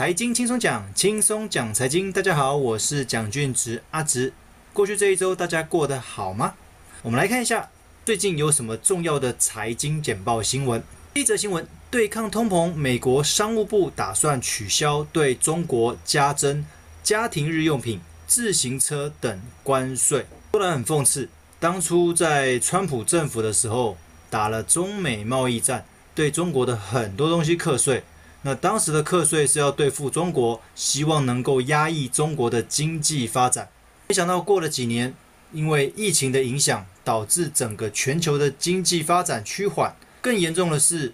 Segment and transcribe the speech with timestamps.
[0.00, 2.10] 财经轻松讲，轻松讲财经。
[2.10, 4.32] 大家好，我是蒋俊植阿植。
[4.72, 6.54] 过去这一周大家过得好吗？
[7.02, 7.68] 我们来看一下
[8.02, 10.82] 最近有什么重要的财经简报新闻。
[11.12, 16.64] 第一则新闻：对抗通膨，美国商务部打算取消对中国加征
[17.02, 20.24] 家庭日用品、自行车等关税。
[20.52, 21.28] 说来很讽刺，
[21.58, 23.98] 当初在川普政府的时候
[24.30, 28.02] 打了中美贸易战，对中国的很多东西课税。
[28.42, 33.68] 那当时的课税是要对付中国，希望能够压抑中国的经济发展。
[34.08, 35.14] 没想到过了几年，
[35.52, 39.94] 因为疫情的影响，导致整个全球的经济发展趋缓。
[40.22, 41.12] 更严重的是，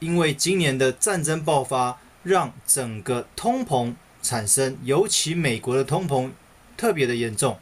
[0.00, 6.30] 因为今年的战争爆发，让整个通膨产生，尤其美国的通膨
[6.76, 7.58] 特别的严重。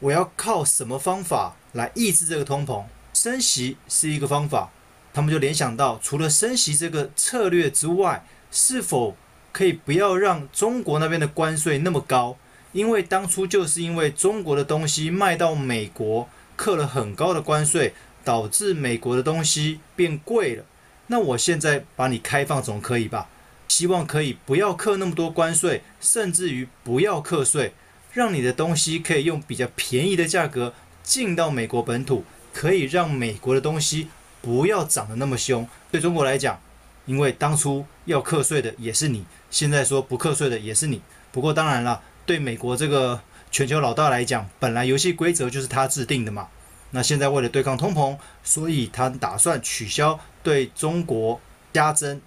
[0.00, 2.84] 我要靠什么方法来抑制这个通膨？
[3.12, 4.70] 升息是一个方法。
[5.12, 9.16] 他们就联想到，除了升息这个策略之外，是否
[9.50, 12.36] 可以不要让中国那边的关税那么高？
[12.70, 20.64] 因为当初就是因为中国的东西卖到美国，扣了很高的关税，导致美国的东西变贵了。
[21.08, 23.28] 那我现在把你开放总可以吧？
[23.66, 27.72] 希望可以不要扣那么多关税，甚至于不要课税，
[28.12, 34.06] 让你的东西可以用比较便宜的价格进到美国本土，可以让美国的东西
[34.40, 35.68] 不要涨得那么凶。
[35.90, 36.60] 对中国来讲。
[37.06, 41.00] 因为当初要课税的也是你，现在说不课税的也是你。
[41.30, 46.48] 不过当然了，对美国这个全球老大来讲，本来游戏规则就是他制定的嘛。
[46.90, 51.40] 那现在为了对抗通膨，所以他打算取消对中国
[51.72, 52.20] 加征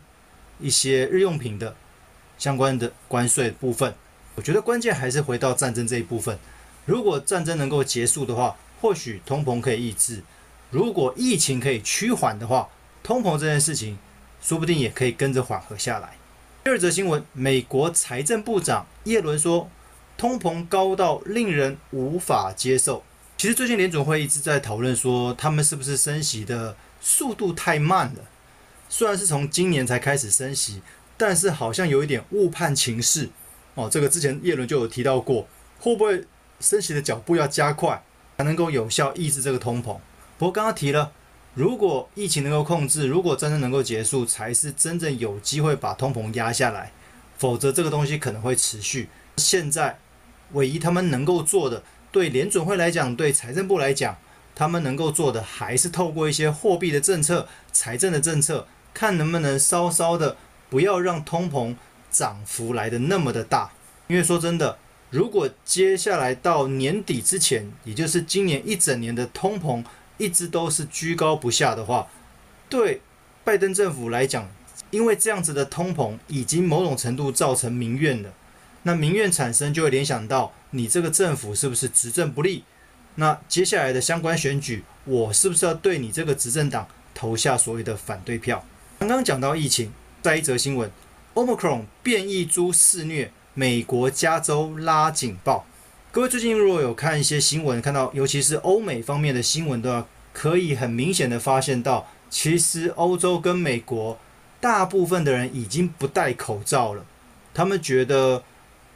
[0.60, 1.76] 一些日用品的
[2.38, 3.96] 相关的关税部分。
[4.36, 6.38] 我觉得关键还是回到战争这一部分。
[6.86, 10.22] 如果战争能够结束的话，或许通膨可以抑制；
[10.70, 12.68] 如果疫情可以趋缓的话，
[13.02, 13.98] 通膨这件事情。
[14.48, 16.16] 说不定也可以跟着缓和下来。
[16.64, 19.70] 第二则新闻，美国财政部长耶伦说，
[20.18, 23.04] 通膨高到令人无法接受。
[23.38, 28.24] 其实最近联总会一直在讨论说，他们是不是升息的速度太慢了？
[28.88, 30.82] 虽然是从今年才开始升息，
[31.18, 33.28] 但是好像有一点误判情势。
[33.76, 35.46] 哦，这个之前耶伦就有提到过，
[35.78, 36.24] 会不会
[36.62, 38.02] 升息的脚步要加快，
[38.38, 39.98] 才能够有效抑制这个通膨？
[40.38, 41.12] 不过刚刚提了。
[41.58, 46.92] 如果疫情能够控制，如果战争能够结束，才是真正有机会把通膨压下来。
[47.40, 49.10] 否则，这个东西可能会持续。
[49.38, 49.98] 现在，
[50.52, 51.82] 唯一他们能够做的，
[52.12, 54.16] 对联准会来讲，对财政部来讲，
[54.54, 60.38] 他们能够做的，还是透过一些货币的政策、财政的政策，看能不能稍稍的
[60.70, 61.76] 不要让通膨
[62.12, 63.72] 涨幅来得那么的大。
[64.06, 64.78] 因为说真的，
[65.10, 69.84] 如果接下来到年底之前，也就是今年一整年的通膨，
[70.18, 72.08] 一直都是居高不下的话，
[72.70, 73.02] 对
[73.44, 74.50] 拜登政府来讲，
[74.92, 78.32] 因为这样子的通膨已经某种程度造成民怨了。
[78.84, 82.64] 那民怨产生，就会联想到你这个政府是不是执政不力？
[83.16, 88.64] 那接下来的相关选举，我是不是要对你这个执政党投下所谓的反对票？
[89.00, 89.92] 刚刚讲到疫情，
[90.22, 90.90] 再一则新闻
[91.34, 95.66] ，Omicron 变异株肆虐，美国加州拉警报。
[96.10, 104.18] 各位最近如果有看一些新闻，看到尤其是欧美方面的新闻的话，可以很明显的发现到，其实欧洲跟美国
[104.60, 107.06] 大部分的人已经不戴口罩了。
[107.54, 108.42] 他们觉得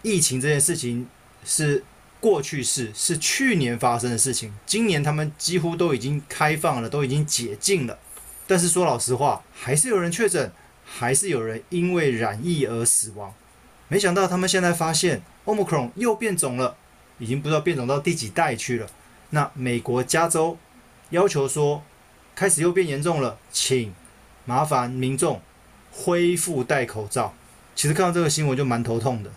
[0.01, 1.07] 疫情这件事情
[1.43, 1.83] 是
[2.19, 4.53] 过去式，是去年发生的事情。
[4.65, 7.99] 今年他们几乎都已经开放了，都已经解禁了。
[8.47, 10.51] 但是说老实话，还是有人确诊，
[10.85, 13.33] 还是有人因为染疫而死亡。
[13.89, 16.77] 没想到他们现在发现 Omicron 又变种了。
[17.21, 18.87] 已经不知道变种到第几代去了。
[19.29, 20.57] 那美国加州
[21.11, 21.83] 要求说，
[22.35, 23.93] 开始又变严重了，请
[24.45, 25.39] 麻烦民众
[25.91, 27.33] 恢复戴口罩。
[27.75, 29.31] 其实看到这个新闻就蛮头痛的，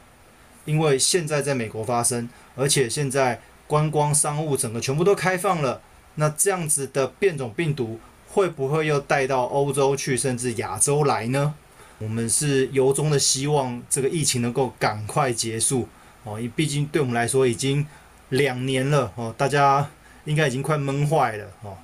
[0.64, 5.82] 因为现在在美国发生，而且现在观光商务整个全部都开放了，
[6.14, 11.54] 那这样子的变种病毒会不会又带到欧洲去，甚至亚洲来呢？
[11.98, 15.88] 我们是由衷的希望这个疫情能够赶快结束。
[16.24, 17.86] 哦，毕竟对我们来说已经
[18.30, 19.88] 两年了哦，大家
[20.24, 21.76] 应该已经快闷坏了哦。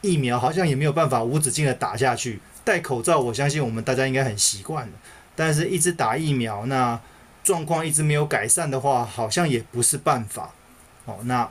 [0.00, 4.92] 疫苗好像也没有办法无止境的打下去，戴口罩我相信我们大家应该很习惯了，
[5.36, 6.98] 但是一直打疫苗，那
[7.44, 10.50] 状况一直没有改善的话，好像也不是办法
[11.04, 11.18] 哦。
[11.24, 11.48] 那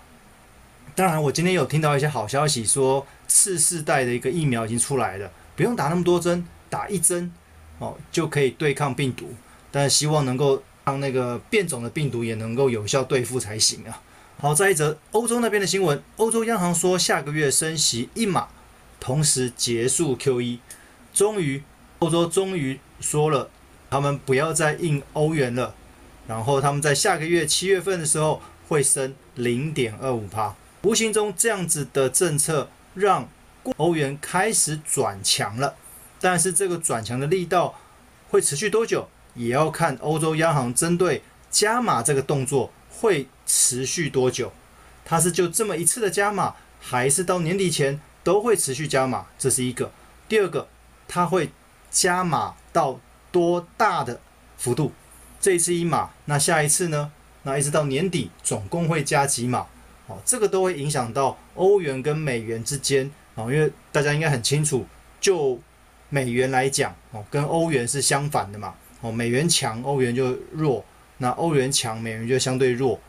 [0.96, 7.32] 当然，我今天有听到一些好消息，说次世代的一个疫苗已经出来了，不用打那么多针，打一针
[7.78, 9.34] 哦就可以对抗病毒，
[9.72, 10.64] 但是希望能够。
[10.92, 14.02] 让那个变种的病毒也能够有效对付才行啊！
[14.38, 18.50] 好，再一则欧洲那边的新闻，欧洲央行说下个月升息一码，
[19.00, 20.60] 同时结束 QE，
[21.14, 21.64] 终于
[22.00, 23.50] 欧洲终于说了，
[23.90, 25.74] 他们不要再印欧元了，
[26.28, 30.54] 然后他们在下个月七月份的时候会升零点二五趴。
[30.82, 33.30] 无形中这样子的政策让
[33.78, 35.76] 欧元开始转强了，
[36.20, 37.76] 但是这个转强的力道
[38.30, 44.52] 会持续多久，也要看欧洲央行针对加码这个动作会持续多久。
[45.04, 49.26] 它是就这么一次的加码，还是到年底前都会持续加码？
[49.38, 49.92] 这是一个。
[50.30, 50.68] 第二个，
[51.08, 51.52] 它会
[51.90, 53.00] 加码到
[53.32, 54.22] 多大的
[54.58, 54.94] 幅度？
[55.42, 57.12] 这一次一码，那下一次呢？
[57.44, 59.66] 那一直到年底，总共会加几码？
[60.08, 64.86] 哦，这个都会影响到欧元跟美元之间哦，因为大家应该很清楚，
[65.20, 65.60] 就
[66.10, 68.76] 美元来讲哦，跟欧元是相反的嘛。
[69.02, 70.84] 哦，美元强，欧元就弱；
[71.18, 73.00] 那欧元强，美元就相对弱。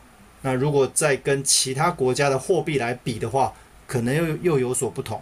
[0.41, 3.53] 那如果再跟其他国家的货币来比的话，
[3.87, 5.21] 可能又又有所不同。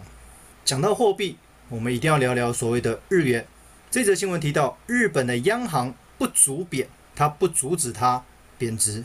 [0.64, 1.36] 讲到货币。
[1.68, 3.46] 我们一定要聊聊所谓的日元。
[3.90, 6.86] 这则新闻提到，日本的央行不足贬，
[7.16, 8.22] 它不阻止它
[8.58, 9.04] 贬值。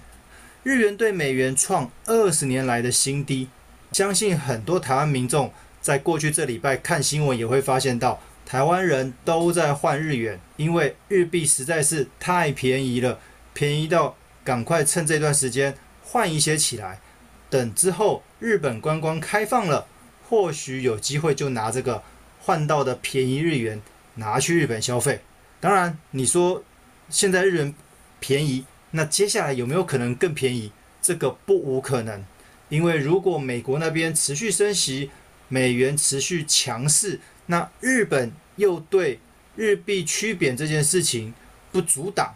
[0.63, 3.47] 日元对美元创二十年来的新低。
[3.93, 13.19] 相信很多台湾民众在过去这礼拜看新闻也会发现到，台湾人都在换日元，因为日币实在是太便宜了，
[13.53, 14.15] 便宜到
[14.45, 17.01] 赶快趁这段时间换一些起来。
[17.49, 19.85] 等之后日本观光开放了，
[20.29, 22.01] 或许有机会就拿这个。
[22.39, 23.81] 换到的便宜日元
[24.15, 25.19] 拿去日本消费，
[25.59, 26.63] 当然你说
[27.09, 27.75] 现在日元
[28.21, 30.71] 便宜，那接下来有没有可能更便宜？
[31.01, 32.23] 这个不无可能，
[32.69, 35.11] 因为如果美国那边持续升息，
[35.49, 39.19] 美元持续强势，那日本又对
[39.55, 41.33] 日币趋贬这件事情
[41.71, 42.35] 不阻挡、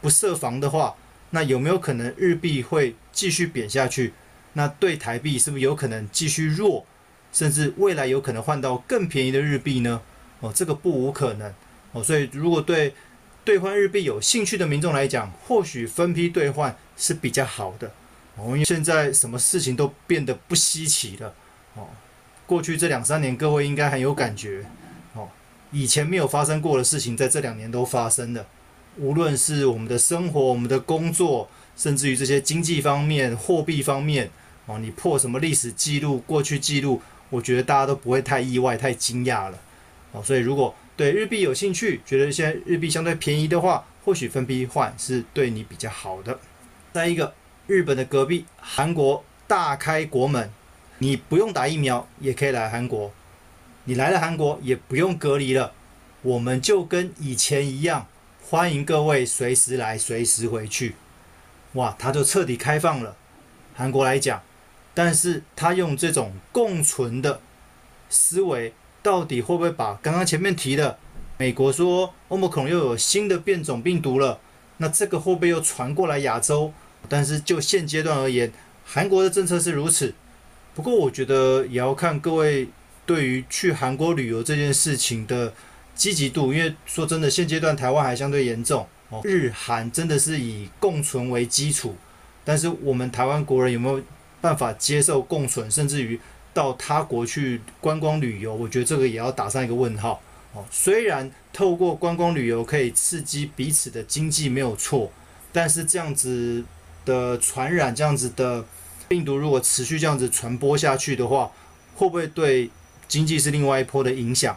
[0.00, 0.94] 不设防的话，
[1.30, 4.12] 那有没有可能日币会继续贬下去？
[4.52, 6.86] 那对台币是不是有可能继续弱？
[7.32, 10.00] 甚至未来有可能换到更便宜的日币呢？
[10.38, 11.52] 哦，这个不无可能
[11.90, 12.00] 哦。
[12.00, 12.94] 所以，如果对
[13.44, 17.92] 兑换日币有兴趣的民众来讲，或许分批兑换是比较好的
[18.36, 18.50] 哦。
[18.50, 21.34] 因为现在什么事情都变得不稀奇了
[21.74, 21.88] 哦。
[22.46, 24.64] 过去这两三年，各位应该很有感觉
[25.14, 25.28] 哦。
[25.72, 28.46] 以前没有发生过的事情，在这两年都发生了。
[28.96, 34.30] 无论是我们的生活、我们的工作，甚至于这些经济方面、货币方面
[34.66, 37.02] 哦，你破什么历史记录、过去记录。
[37.30, 39.58] 我觉得大家都不会太意外、太惊讶了，
[40.12, 46.38] 哦，所以如果对日币有兴趣，觉得现在日币相对便宜的话，或许分批换是对你比较好的。
[46.92, 47.34] 再一个，
[47.66, 50.48] 日本的隔壁韩国大开国门，
[51.04, 53.12] 你不用打疫苗也可以来韩国，
[53.84, 55.74] 你来了韩国也不用隔离了，
[56.22, 58.06] 我们就跟以前一样，
[58.42, 60.94] 欢迎各位随时来、随时回去。
[61.74, 63.14] 哇，他就彻底开放了，
[63.74, 64.40] 韩国来讲。
[64.94, 67.38] 但是他用这种共存的
[68.08, 68.72] 思维，
[69.02, 70.98] 到底会不会把刚刚前面提的
[71.36, 74.40] 美国说欧盟可能又有新的变种病毒了？
[74.78, 76.72] 那这个会不会又传过来亚洲？
[77.10, 78.50] 但是就现阶段而言，
[78.86, 80.14] 韩国的政策是如此。
[80.74, 82.68] 不过我觉得也要看各位
[83.06, 85.52] 对于去韩国旅游这件事情的
[85.94, 89.20] 积极度，因为说真的，现阶段台湾还相对严重哦。
[89.24, 91.94] 日韩真的是以共存为基础，
[92.44, 94.02] 但是我们台湾国人有没有？
[94.40, 96.20] 办法接受共存，甚至于
[96.52, 100.20] 到他国去观光旅游，我觉得这个也要打上一个问号
[100.52, 100.62] 哦。
[100.70, 105.10] 虽然透过观光旅游可以刺激彼此的经济没有错，
[105.50, 106.62] 但是这样子
[107.06, 108.62] 的传染，这样子的
[109.08, 111.50] 病毒如果持续这样子传播下去的话，
[111.96, 112.70] 会不会对
[113.06, 114.56] 经济是另外一波的影响？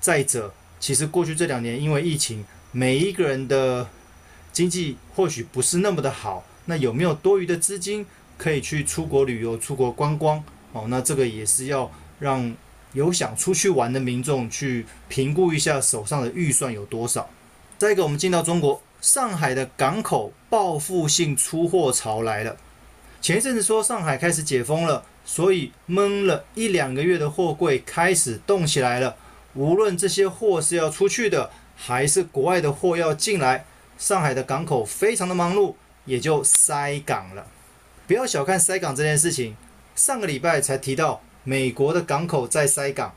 [0.00, 3.88] 再者，其实过去这两年因为疫情，每一个人的
[4.52, 8.06] 经济或许不是那么的好，那有没有多余的资金？
[8.38, 12.54] 可以去出国旅游、出国观光，哦，那这个也是要让
[12.92, 17.30] 有想出去玩的民众去评估一下手上的预算有多少。
[17.78, 22.58] 再一个，我们进到中国，上海的港口报复性出货潮来了。
[23.26, 29.16] 前一阵子说上海开始解封了，所以闷了一两个月的货柜开始动起来了。
[29.54, 33.64] 无论这些货是要出去的，还是国外的货要进来，
[33.98, 37.48] 上海的港口非常的忙碌，也就塞港了。
[38.06, 39.56] 不要小看塞港这件事情，
[39.96, 43.12] 上个礼拜才提到美国的港口在塞港，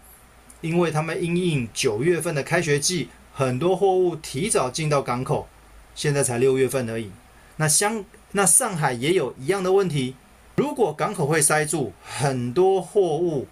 [0.62, 5.48] 因为他们因应九月份的开学季，很多货物提早进到港口，
[5.94, 7.12] 现在才六月份而已。
[7.60, 10.16] 那香那上海也有一样的问题，
[10.56, 13.48] 如果港口会塞住，很多货物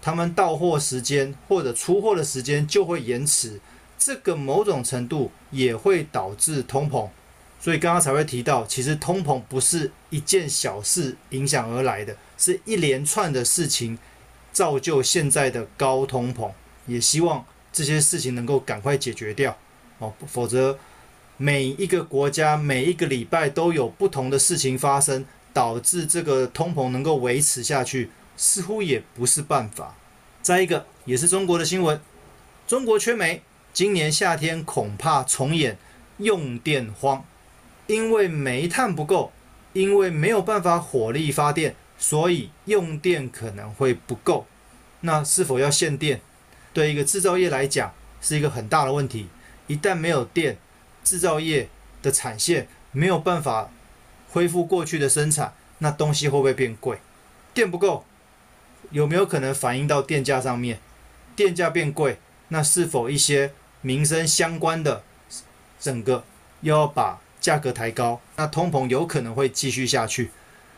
[0.00, 3.60] 他们到货时间或者出货的时间就会延迟，
[3.96, 7.08] 这个某种程度也会导致通膨。
[7.60, 13.96] 所以刚刚才会提到，其实通膨不是一件小事影响而来的，是一连串的事情
[14.52, 16.50] 造就现在的高通膨。
[16.86, 19.56] 也希望这些事情能够赶快解决掉
[19.98, 20.76] 哦，否则
[21.36, 29.96] 每一个国家每一个礼拜都有不同的事情发生，导致这个通膨能够维持下去，似乎也不是办法。
[30.40, 32.00] 再一个，也是中国的新闻，
[32.66, 35.76] 中国缺煤，今年夏天恐怕重演
[36.18, 37.24] 用电荒，
[37.86, 39.32] 因为煤炭不够，
[39.72, 44.46] 因为没有办法火力发电，所以用电可能会不够。
[45.00, 46.20] 那是否要限电？
[46.72, 49.26] 对一个制造业来讲，是一个很大的问题。
[49.66, 50.58] 一旦没有电，
[51.04, 51.68] 制造业
[52.02, 53.70] 的产线没有办法
[54.30, 56.98] 恢复过去的生产，那东西会不会变贵？
[57.54, 58.04] 电不够，
[58.90, 60.80] 有没有可能反映到电价上面？
[61.36, 62.18] 电价变贵，
[62.48, 65.02] 那是否一些民生相关的
[65.80, 66.24] 整个
[66.60, 68.20] 又要把价格抬高？
[68.36, 70.30] 那通膨有可能会继续下去。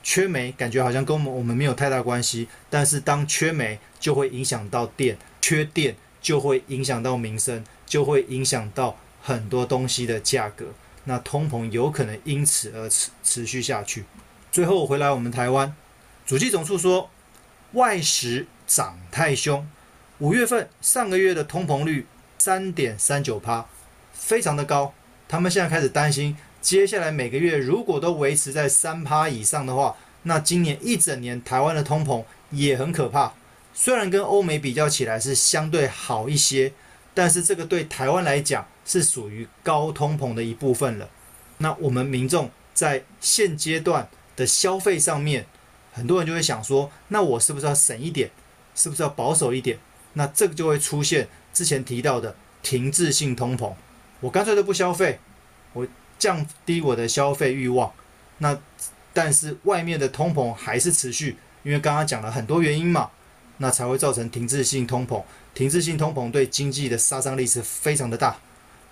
[0.03, 8.99] 缺煤感觉好像跟我们我们没有太大关系，但是当缺煤就会影响到电，缺电就会影响到民生，就会影响到。
[9.27, 10.67] 很多东西的价格，
[11.05, 14.05] 那通膨有可能因此而持持续下去。
[14.53, 15.75] 最后回来我们台湾，
[16.27, 17.09] 主计总处说
[17.73, 19.67] 外食涨太凶，
[20.19, 22.07] 五月份上个月的通膨率
[22.39, 23.65] 三点三九趴，
[24.13, 24.93] 非常的高。
[25.27, 33.33] 他们现在开始担心，接下来每个月如果都维持在三趴以上的话，那今年一整年台湾的通膨也很可怕。
[33.73, 36.75] 虽然跟欧美比较起来是相对好一些。
[37.15, 41.09] 但是这个对台湾来讲是属于高通膨的一部分了。
[41.59, 45.47] 那我们民众在现阶段的消费上面，
[45.93, 48.31] 很多人就会想说：那我是不是要省一点？
[48.75, 49.79] 是不是要保守一点？
[50.15, 53.73] 那这个就会出现之前提到的停滞性通膨。
[54.21, 55.21] 我干脆都不消费，
[55.73, 55.87] 我
[56.19, 57.93] 降低我的消费欲望。
[58.39, 58.59] 那
[59.13, 63.11] 但是外面的通膨还是持续，因为刚刚讲了很多原因嘛。
[63.59, 65.23] 那才会造成停滞性通膨，
[65.55, 68.37] 停滞性通膨对经济的杀伤力是非常的大，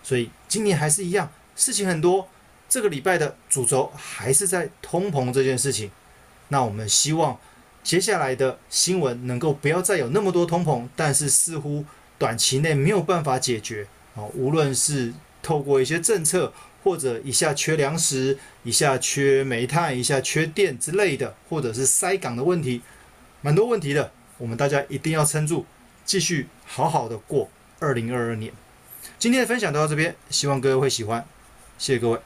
[0.03, 2.29] 所以今年还是一样，事情很多。
[2.69, 5.91] 这个礼拜的主轴还是在通膨这件事情。
[6.49, 7.39] 那我们希望
[7.85, 11.85] 接下来的新闻能够不要再有那么多通膨，但是似乎
[12.19, 16.51] 短期内没有办法解决啊，无论是透过一些政策，
[16.83, 22.81] 或者一下缺粮食，一下缺煤炭，一下缺电之类的，或者是塞港的问题，
[23.43, 24.11] 蛮多问题的。
[24.43, 25.65] 我们大家一定要撑住，
[26.05, 28.53] 继续好好的过二零二二年。
[29.17, 31.25] 今天的分享到这边，希望各位会喜欢，
[31.79, 32.19] 谢谢各位。